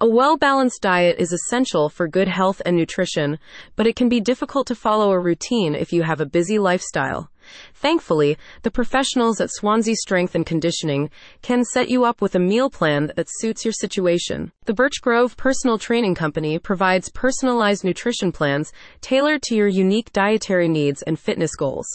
A 0.00 0.08
well 0.08 0.36
balanced 0.36 0.80
diet 0.80 1.16
is 1.18 1.32
essential 1.32 1.88
for 1.88 2.06
good 2.06 2.28
health 2.28 2.62
and 2.64 2.76
nutrition, 2.76 3.36
but 3.74 3.84
it 3.84 3.96
can 3.96 4.08
be 4.08 4.20
difficult 4.20 4.68
to 4.68 4.76
follow 4.76 5.10
a 5.10 5.18
routine 5.18 5.74
if 5.74 5.92
you 5.92 6.04
have 6.04 6.20
a 6.20 6.26
busy 6.26 6.56
lifestyle. 6.56 7.32
Thankfully, 7.74 8.38
the 8.62 8.70
professionals 8.70 9.40
at 9.40 9.50
Swansea 9.50 9.96
Strength 9.96 10.36
and 10.36 10.46
Conditioning 10.46 11.10
can 11.42 11.64
set 11.64 11.88
you 11.88 12.04
up 12.04 12.22
with 12.22 12.36
a 12.36 12.38
meal 12.38 12.70
plan 12.70 13.10
that 13.16 13.26
suits 13.28 13.64
your 13.64 13.72
situation. 13.72 14.52
The 14.66 14.72
Birchgrove 14.72 15.36
Personal 15.36 15.78
Training 15.78 16.14
Company 16.14 16.60
provides 16.60 17.10
personalized 17.10 17.82
nutrition 17.82 18.30
plans 18.30 18.72
tailored 19.00 19.42
to 19.44 19.56
your 19.56 19.66
unique 19.66 20.12
dietary 20.12 20.68
needs 20.68 21.02
and 21.02 21.18
fitness 21.18 21.56
goals. 21.56 21.88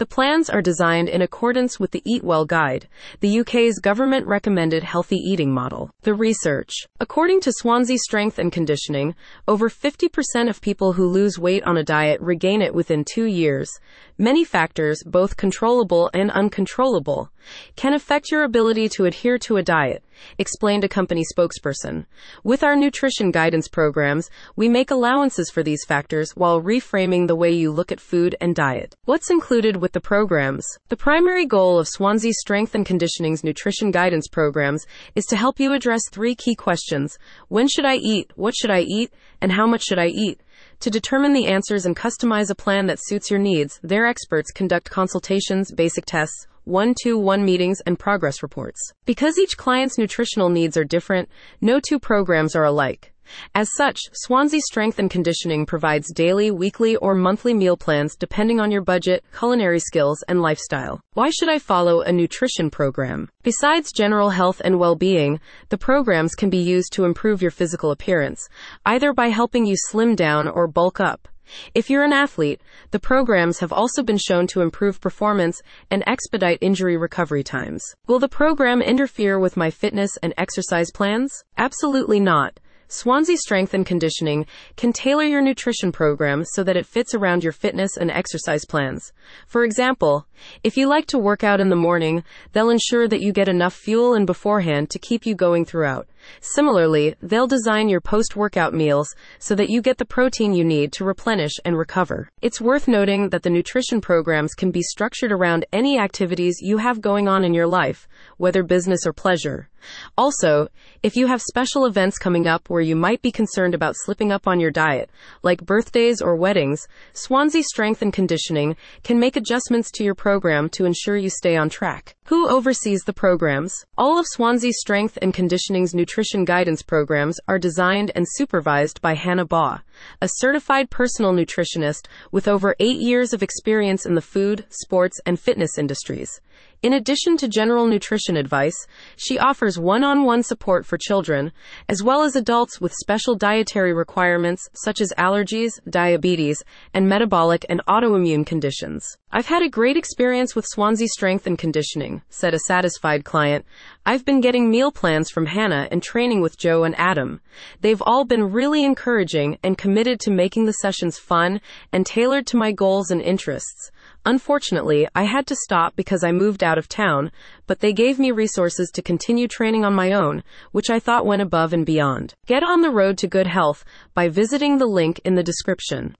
The 0.00 0.06
plans 0.06 0.48
are 0.48 0.62
designed 0.62 1.10
in 1.10 1.20
accordance 1.20 1.78
with 1.78 1.90
the 1.90 2.02
Eatwell 2.08 2.46
Guide, 2.46 2.88
the 3.20 3.40
UK's 3.40 3.78
government 3.78 4.26
recommended 4.26 4.82
healthy 4.82 5.18
eating 5.18 5.52
model. 5.52 5.90
The 6.04 6.14
research. 6.14 6.72
According 7.00 7.42
to 7.42 7.52
Swansea 7.52 7.98
Strength 7.98 8.38
and 8.38 8.50
Conditioning, 8.50 9.14
over 9.46 9.68
50% 9.68 10.48
of 10.48 10.62
people 10.62 10.94
who 10.94 11.06
lose 11.06 11.38
weight 11.38 11.64
on 11.64 11.76
a 11.76 11.84
diet 11.84 12.18
regain 12.22 12.62
it 12.62 12.74
within 12.74 13.04
two 13.04 13.26
years. 13.26 13.70
Many 14.16 14.42
factors, 14.42 15.02
both 15.04 15.36
controllable 15.36 16.08
and 16.14 16.30
uncontrollable, 16.30 17.30
can 17.76 17.94
affect 17.94 18.30
your 18.30 18.44
ability 18.44 18.88
to 18.90 19.04
adhere 19.04 19.38
to 19.38 19.56
a 19.56 19.62
diet, 19.62 20.04
explained 20.38 20.84
a 20.84 20.88
company 20.88 21.24
spokesperson. 21.36 22.06
With 22.44 22.62
our 22.62 22.76
nutrition 22.76 23.30
guidance 23.30 23.68
programs, 23.68 24.30
we 24.56 24.68
make 24.68 24.90
allowances 24.90 25.50
for 25.50 25.62
these 25.62 25.84
factors 25.86 26.32
while 26.32 26.60
reframing 26.60 27.26
the 27.26 27.36
way 27.36 27.50
you 27.50 27.70
look 27.70 27.90
at 27.90 28.00
food 28.00 28.36
and 28.40 28.54
diet. 28.54 28.94
What's 29.04 29.30
included 29.30 29.76
with 29.76 29.92
the 29.92 30.00
programs? 30.00 30.66
The 30.88 30.96
primary 30.96 31.46
goal 31.46 31.78
of 31.78 31.88
Swansea 31.88 32.32
Strength 32.32 32.74
and 32.74 32.86
Conditioning's 32.86 33.44
nutrition 33.44 33.90
guidance 33.90 34.28
programs 34.28 34.86
is 35.14 35.26
to 35.26 35.36
help 35.36 35.60
you 35.60 35.72
address 35.72 36.02
three 36.10 36.34
key 36.34 36.54
questions. 36.54 37.18
When 37.48 37.68
should 37.68 37.84
I 37.84 37.96
eat? 37.96 38.30
What 38.36 38.54
should 38.54 38.70
I 38.70 38.80
eat? 38.80 39.12
And 39.40 39.52
how 39.52 39.66
much 39.66 39.84
should 39.84 39.98
I 39.98 40.06
eat? 40.06 40.40
To 40.80 40.90
determine 40.90 41.32
the 41.32 41.46
answers 41.46 41.86
and 41.86 41.96
customize 41.96 42.50
a 42.50 42.54
plan 42.54 42.86
that 42.86 42.98
suits 43.02 43.30
your 43.30 43.40
needs, 43.40 43.80
their 43.82 44.06
experts 44.06 44.50
conduct 44.50 44.90
consultations, 44.90 45.72
basic 45.72 46.06
tests, 46.06 46.46
one 46.70 46.94
to 47.02 47.18
one 47.18 47.44
meetings, 47.44 47.80
and 47.84 47.98
progress 47.98 48.42
reports. 48.42 48.80
Because 49.04 49.38
each 49.38 49.56
client's 49.56 49.98
nutritional 49.98 50.48
needs 50.48 50.76
are 50.76 50.84
different, 50.84 51.28
no 51.60 51.80
two 51.80 51.98
programs 51.98 52.54
are 52.56 52.64
alike. 52.64 53.12
As 53.54 53.68
such, 53.76 54.00
Swansea 54.12 54.60
Strength 54.60 54.98
and 54.98 55.10
Conditioning 55.10 55.66
provides 55.66 56.12
daily, 56.12 56.50
weekly, 56.50 56.96
or 56.96 57.14
monthly 57.14 57.54
meal 57.54 57.76
plans 57.76 58.16
depending 58.16 58.60
on 58.60 58.70
your 58.70 58.82
budget, 58.82 59.24
culinary 59.36 59.78
skills, 59.78 60.22
and 60.28 60.42
lifestyle. 60.42 61.00
Why 61.14 61.30
should 61.30 61.48
I 61.48 61.58
follow 61.58 62.00
a 62.00 62.12
nutrition 62.12 62.70
program? 62.70 63.28
Besides 63.42 63.92
general 63.92 64.30
health 64.30 64.60
and 64.64 64.78
well-being, 64.78 65.40
the 65.68 65.78
programs 65.78 66.34
can 66.34 66.50
be 66.50 66.58
used 66.58 66.92
to 66.94 67.04
improve 67.04 67.42
your 67.42 67.50
physical 67.50 67.90
appearance, 67.90 68.48
either 68.84 69.12
by 69.12 69.28
helping 69.28 69.66
you 69.66 69.74
slim 69.76 70.14
down 70.14 70.48
or 70.48 70.66
bulk 70.66 71.00
up. 71.00 71.28
If 71.74 71.90
you're 71.90 72.04
an 72.04 72.12
athlete, 72.12 72.60
the 72.90 72.98
programs 72.98 73.60
have 73.60 73.72
also 73.72 74.02
been 74.02 74.18
shown 74.18 74.46
to 74.48 74.60
improve 74.60 75.00
performance 75.00 75.60
and 75.90 76.04
expedite 76.06 76.58
injury 76.60 76.96
recovery 76.96 77.42
times. 77.42 77.82
Will 78.06 78.18
the 78.18 78.28
program 78.28 78.82
interfere 78.82 79.38
with 79.38 79.56
my 79.56 79.70
fitness 79.70 80.16
and 80.22 80.34
exercise 80.36 80.90
plans? 80.92 81.44
Absolutely 81.56 82.20
not. 82.20 82.60
Swansea 82.92 83.36
Strength 83.36 83.72
and 83.72 83.86
Conditioning 83.86 84.46
can 84.76 84.92
tailor 84.92 85.22
your 85.22 85.40
nutrition 85.40 85.92
program 85.92 86.42
so 86.44 86.64
that 86.64 86.76
it 86.76 86.84
fits 86.84 87.14
around 87.14 87.44
your 87.44 87.52
fitness 87.52 87.96
and 87.96 88.10
exercise 88.10 88.64
plans. 88.64 89.12
For 89.46 89.62
example, 89.62 90.26
if 90.64 90.76
you 90.76 90.88
like 90.88 91.06
to 91.06 91.18
work 91.18 91.44
out 91.44 91.60
in 91.60 91.68
the 91.68 91.76
morning, 91.76 92.24
they'll 92.52 92.68
ensure 92.68 93.06
that 93.06 93.20
you 93.20 93.32
get 93.32 93.48
enough 93.48 93.74
fuel 93.74 94.14
in 94.14 94.26
beforehand 94.26 94.90
to 94.90 94.98
keep 94.98 95.24
you 95.24 95.36
going 95.36 95.64
throughout. 95.64 96.08
Similarly, 96.40 97.14
they'll 97.22 97.46
design 97.46 97.88
your 97.88 98.00
post 98.00 98.36
workout 98.36 98.74
meals 98.74 99.14
so 99.38 99.54
that 99.54 99.70
you 99.70 99.82
get 99.82 99.98
the 99.98 100.04
protein 100.04 100.52
you 100.52 100.64
need 100.64 100.92
to 100.92 101.04
replenish 101.04 101.52
and 101.64 101.76
recover. 101.76 102.28
It's 102.42 102.60
worth 102.60 102.88
noting 102.88 103.30
that 103.30 103.42
the 103.42 103.50
nutrition 103.50 104.00
programs 104.00 104.54
can 104.54 104.70
be 104.70 104.82
structured 104.82 105.32
around 105.32 105.66
any 105.72 105.98
activities 105.98 106.58
you 106.60 106.78
have 106.78 107.00
going 107.00 107.28
on 107.28 107.44
in 107.44 107.54
your 107.54 107.66
life, 107.66 108.08
whether 108.36 108.62
business 108.62 109.06
or 109.06 109.12
pleasure. 109.12 109.68
Also, 110.16 110.68
if 111.02 111.16
you 111.16 111.26
have 111.26 111.40
special 111.42 111.86
events 111.86 112.18
coming 112.18 112.46
up 112.46 112.68
where 112.68 112.82
you 112.82 112.94
might 112.94 113.22
be 113.22 113.32
concerned 113.32 113.74
about 113.74 113.94
slipping 113.96 114.30
up 114.30 114.46
on 114.46 114.60
your 114.60 114.70
diet, 114.70 115.10
like 115.42 115.64
birthdays 115.64 116.20
or 116.20 116.36
weddings, 116.36 116.86
Swansea 117.12 117.62
Strength 117.62 118.02
and 118.02 118.12
Conditioning 118.12 118.76
can 119.02 119.18
make 119.18 119.36
adjustments 119.36 119.90
to 119.92 120.04
your 120.04 120.14
program 120.14 120.68
to 120.70 120.84
ensure 120.84 121.16
you 121.16 121.30
stay 121.30 121.56
on 121.56 121.70
track. 121.70 122.14
Who 122.30 122.48
oversees 122.48 123.02
the 123.02 123.12
programs? 123.12 123.74
All 123.98 124.16
of 124.16 124.24
Swansea 124.24 124.72
Strength 124.72 125.18
and 125.20 125.34
Conditioning's 125.34 125.96
nutrition 125.96 126.44
guidance 126.44 126.80
programs 126.80 127.40
are 127.48 127.58
designed 127.58 128.12
and 128.14 128.24
supervised 128.24 129.00
by 129.00 129.14
Hannah 129.14 129.44
Baugh, 129.44 129.80
a 130.22 130.28
certified 130.36 130.90
personal 130.90 131.32
nutritionist 131.32 132.06
with 132.30 132.46
over 132.46 132.76
eight 132.78 133.00
years 133.00 133.32
of 133.32 133.42
experience 133.42 134.06
in 134.06 134.14
the 134.14 134.20
food, 134.20 134.64
sports, 134.68 135.18
and 135.26 135.40
fitness 135.40 135.76
industries. 135.76 136.40
In 136.82 136.94
addition 136.94 137.36
to 137.36 137.48
general 137.48 137.86
nutrition 137.86 138.38
advice, 138.38 138.86
she 139.14 139.38
offers 139.38 139.78
one 139.78 140.02
on 140.02 140.24
one 140.24 140.42
support 140.42 140.86
for 140.86 140.96
children, 140.96 141.52
as 141.90 142.02
well 142.02 142.22
as 142.22 142.34
adults 142.34 142.80
with 142.80 142.94
special 142.94 143.34
dietary 143.34 143.92
requirements 143.92 144.66
such 144.72 145.02
as 145.02 145.12
allergies, 145.18 145.78
diabetes, 145.90 146.64
and 146.94 147.06
metabolic 147.06 147.66
and 147.68 147.82
autoimmune 147.86 148.46
conditions. 148.46 149.04
I've 149.30 149.46
had 149.46 149.62
a 149.62 149.68
great 149.68 149.98
experience 149.98 150.56
with 150.56 150.64
Swansea 150.66 151.08
Strength 151.08 151.46
and 151.46 151.58
Conditioning, 151.58 152.22
said 152.30 152.54
a 152.54 152.60
satisfied 152.60 153.26
client. 153.26 153.66
I've 154.06 154.24
been 154.24 154.40
getting 154.40 154.70
meal 154.70 154.90
plans 154.90 155.28
from 155.28 155.44
Hannah 155.44 155.86
and 155.90 156.02
training 156.02 156.40
with 156.40 156.56
Joe 156.56 156.84
and 156.84 156.98
Adam. 156.98 157.42
They've 157.82 158.00
all 158.00 158.24
been 158.24 158.50
really 158.50 158.82
encouraging 158.82 159.58
and 159.62 159.76
committed 159.76 160.20
to 160.20 160.30
making 160.30 160.64
the 160.64 160.72
sessions 160.72 161.18
fun 161.18 161.60
and 161.92 162.06
tailored 162.06 162.46
to 162.48 162.56
my 162.56 162.72
goals 162.72 163.10
and 163.10 163.20
interests. 163.20 163.90
Unfortunately, 164.24 165.06
I 165.14 165.24
had 165.24 165.46
to 165.48 165.56
stop 165.56 165.96
because 165.96 166.24
I 166.24 166.32
moved 166.32 166.64
out 166.64 166.78
of 166.78 166.88
town, 166.88 167.30
but 167.66 167.80
they 167.80 167.92
gave 167.92 168.18
me 168.18 168.30
resources 168.30 168.90
to 168.94 169.02
continue 169.02 169.46
training 169.46 169.84
on 169.84 169.94
my 169.94 170.12
own, 170.12 170.44
which 170.72 170.88
I 170.88 170.98
thought 170.98 171.26
went 171.26 171.42
above 171.42 171.74
and 171.74 171.84
beyond. 171.84 172.32
Get 172.46 172.62
on 172.62 172.80
the 172.80 172.90
road 172.90 173.18
to 173.18 173.28
good 173.28 173.46
health 173.46 173.84
by 174.14 174.28
visiting 174.28 174.78
the 174.78 174.86
link 174.86 175.20
in 175.26 175.34
the 175.34 175.42
description. 175.42 176.08